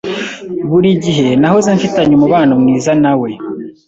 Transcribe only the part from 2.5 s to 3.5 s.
mwiza na we